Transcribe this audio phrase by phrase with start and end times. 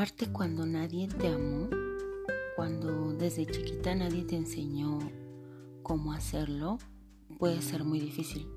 [0.00, 1.68] Amarte cuando nadie te amó,
[2.56, 4.98] cuando desde chiquita nadie te enseñó
[5.82, 6.78] cómo hacerlo,
[7.38, 8.48] puede ser muy difícil.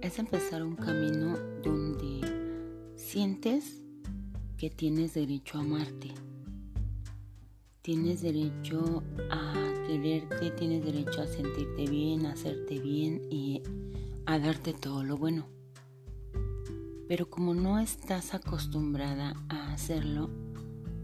[0.00, 3.82] Es empezar un camino donde sientes
[4.56, 6.14] que tienes derecho a amarte.
[7.82, 9.52] Tienes derecho a
[9.86, 13.62] quererte, tienes derecho a sentirte bien, a hacerte bien y
[14.24, 15.55] a darte todo lo bueno.
[17.08, 20.28] Pero como no estás acostumbrada a hacerlo,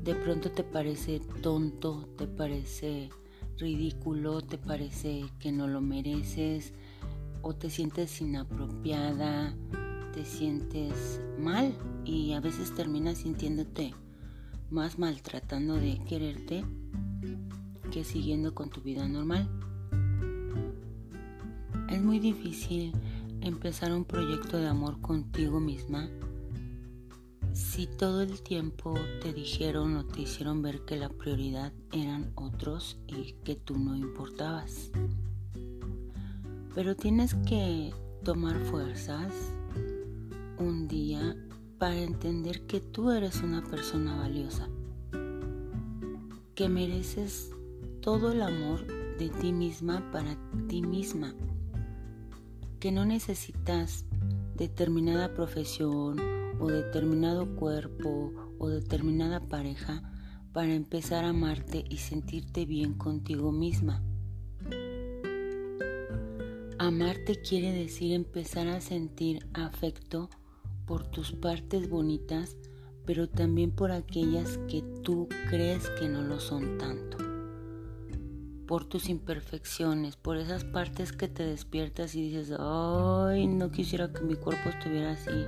[0.02, 3.10] de pronto te parece tonto, te parece
[3.56, 6.72] ridículo, te parece que no lo mereces
[7.42, 9.54] o te sientes inapropiada,
[10.12, 11.72] te sientes mal
[12.04, 13.94] y a veces terminas sintiéndote
[14.70, 16.64] más mal tratando de quererte
[17.92, 19.48] que siguiendo con tu vida normal.
[21.90, 22.92] Es muy difícil
[23.42, 26.08] empezar un proyecto de amor contigo misma
[27.52, 32.98] si todo el tiempo te dijeron o te hicieron ver que la prioridad eran otros
[33.08, 34.90] y que tú no importabas.
[36.74, 37.92] Pero tienes que
[38.24, 39.34] tomar fuerzas
[40.58, 41.36] un día
[41.78, 44.68] para entender que tú eres una persona valiosa,
[46.54, 47.50] que mereces
[48.00, 48.86] todo el amor
[49.18, 51.34] de ti misma para ti misma
[52.82, 54.04] que no necesitas
[54.56, 56.18] determinada profesión
[56.58, 60.02] o determinado cuerpo o determinada pareja
[60.52, 64.02] para empezar a amarte y sentirte bien contigo misma.
[66.76, 70.28] Amarte quiere decir empezar a sentir afecto
[70.84, 72.56] por tus partes bonitas,
[73.06, 77.21] pero también por aquellas que tú crees que no lo son tanto
[78.66, 84.22] por tus imperfecciones, por esas partes que te despiertas y dices, ay, no quisiera que
[84.22, 85.46] mi cuerpo estuviera así,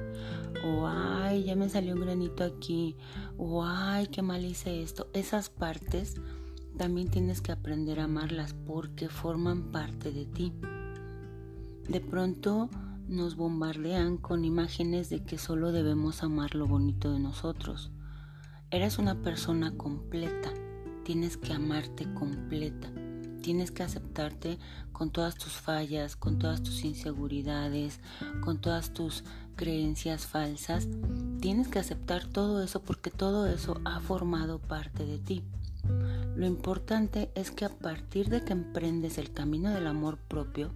[0.64, 2.96] o ay, ya me salió un granito aquí,
[3.38, 5.08] o ay, qué mal hice esto.
[5.12, 6.16] Esas partes
[6.76, 10.52] también tienes que aprender a amarlas porque forman parte de ti.
[11.88, 12.68] De pronto
[13.06, 17.90] nos bombardean con imágenes de que solo debemos amar lo bonito de nosotros.
[18.70, 20.52] Eres una persona completa,
[21.04, 22.90] tienes que amarte completa
[23.44, 24.58] tienes que aceptarte
[24.92, 28.00] con todas tus fallas, con todas tus inseguridades,
[28.40, 29.22] con todas tus
[29.54, 30.88] creencias falsas.
[31.42, 35.42] Tienes que aceptar todo eso porque todo eso ha formado parte de ti.
[36.34, 40.70] Lo importante es que a partir de que emprendes el camino del amor propio,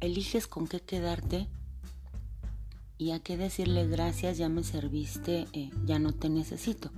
[0.00, 1.48] eliges con qué quedarte
[2.98, 6.90] y a qué decirle gracias, ya me serviste, eh, ya no te necesito.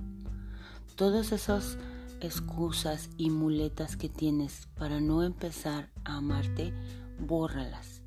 [0.97, 1.77] Todos esos
[2.21, 6.73] excusas y muletas que tienes para no empezar a amarte,
[7.19, 8.01] bórralas.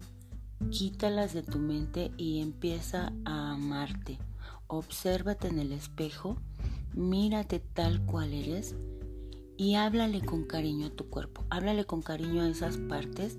[0.70, 4.18] Quítalas de tu mente y empieza a amarte.
[4.66, 6.36] Obsérvate en el espejo,
[6.94, 8.74] mírate tal cual eres
[9.56, 11.44] y háblale con cariño a tu cuerpo.
[11.50, 13.38] Háblale con cariño a esas partes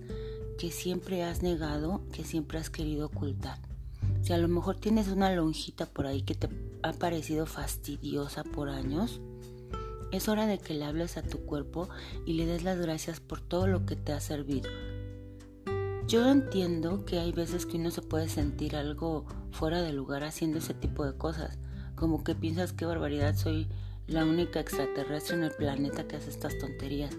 [0.58, 3.60] que siempre has negado, que siempre has querido ocultar.
[4.22, 6.50] Si a lo mejor tienes una lonjita por ahí que te
[6.84, 9.20] ha parecido fastidiosa por años,
[10.12, 11.90] es hora de que le hables a tu cuerpo
[12.26, 14.70] y le des las gracias por todo lo que te ha servido.
[16.08, 20.58] Yo entiendo que hay veces que uno se puede sentir algo fuera de lugar haciendo
[20.58, 21.58] ese tipo de cosas,
[21.96, 23.70] como que piensas que barbaridad soy
[24.08, 27.16] la única extraterrestre en el planeta que hace estas tonterías,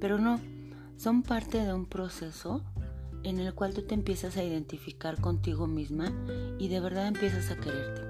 [0.00, 0.40] pero no,
[0.96, 2.62] son parte de un proceso
[3.24, 6.12] en el cual tú te empiezas a identificar contigo misma
[6.58, 8.05] y de verdad empiezas a quererte.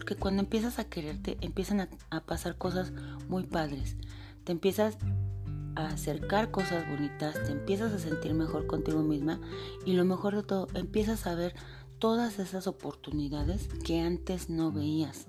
[0.00, 2.90] Porque cuando empiezas a quererte, empiezan a, pasar cosas
[3.28, 3.98] muy padres.
[4.44, 4.96] Te empiezas
[5.76, 9.42] a acercar cosas bonitas, te empiezas a sentir mejor contigo misma
[9.84, 11.54] y lo mejor de todo, empiezas a ver
[11.98, 15.26] todas esas oportunidades que antes no veías.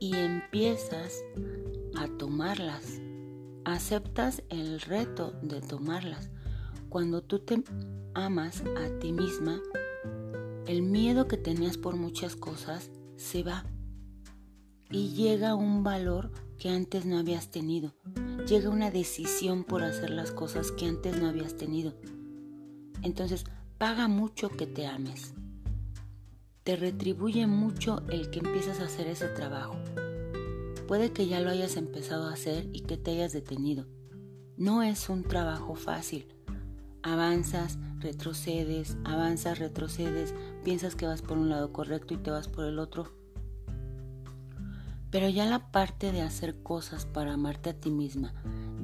[0.00, 1.22] Y empiezas
[1.96, 3.00] a tomarlas.
[3.64, 6.30] Aceptas el reto de tomarlas.
[6.88, 7.62] Cuando tú te
[8.12, 9.60] amas a ti misma,
[10.66, 13.64] el miedo que tenías por muchas cosas se va
[14.90, 17.94] y llega un valor que antes no habías tenido.
[18.46, 21.94] Llega una decisión por hacer las cosas que antes no habías tenido.
[23.02, 23.44] Entonces,
[23.78, 25.34] paga mucho que te ames.
[26.62, 29.76] Te retribuye mucho el que empiezas a hacer ese trabajo.
[30.88, 33.86] Puede que ya lo hayas empezado a hacer y que te hayas detenido.
[34.56, 36.28] No es un trabajo fácil.
[37.06, 42.64] Avanzas, retrocedes, avanzas, retrocedes, piensas que vas por un lado correcto y te vas por
[42.64, 43.12] el otro.
[45.12, 48.34] Pero ya la parte de hacer cosas para amarte a ti misma,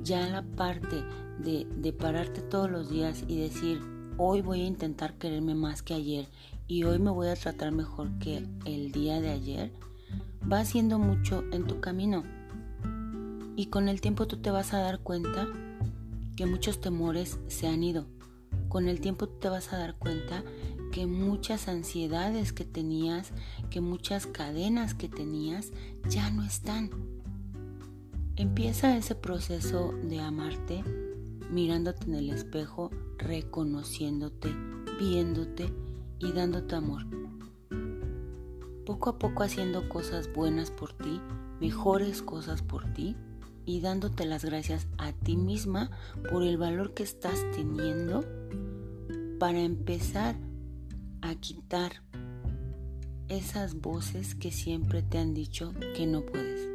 [0.05, 1.03] ya la parte
[1.41, 3.83] de, de pararte todos los días y decir,
[4.19, 6.29] hoy voy a intentar quererme más que ayer
[6.69, 9.73] y hoy me voy a tratar mejor que el día de ayer,
[10.51, 12.23] va haciendo mucho en tu camino.
[13.57, 15.49] Y con el tiempo tú te vas a dar cuenta
[16.37, 18.07] que muchos temores se han ido.
[18.69, 20.43] Con el tiempo te vas a dar cuenta
[20.93, 23.33] que muchas ansiedades que tenías,
[23.71, 25.73] que muchas cadenas que tenías,
[26.09, 26.91] ya no están.
[28.37, 30.85] Empieza ese proceso de amarte
[31.51, 34.55] mirándote en el espejo, reconociéndote,
[34.99, 35.73] viéndote
[36.19, 37.07] y dándote amor.
[38.87, 41.21] Poco a poco haciendo cosas buenas por ti,
[41.61, 43.17] mejores cosas por ti
[43.65, 45.91] y dándote las gracias a ti misma
[46.31, 48.25] por el valor que estás teniendo
[49.39, 50.37] para empezar
[51.21, 52.03] a quitar
[53.29, 56.69] esas voces que siempre te han dicho que no puedes.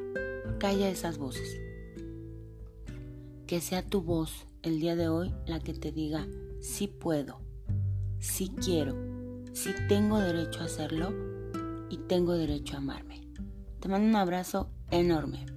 [0.60, 1.60] Calla esas voces.
[3.45, 6.28] Que sea tu voz el día de hoy la que te diga,
[6.60, 7.39] sí puedo,
[8.19, 8.95] sí quiero,
[9.54, 11.13] sí tengo derecho a hacerlo
[11.89, 13.22] y tengo derecho a amarme.
[13.80, 15.56] Te mando un abrazo enorme.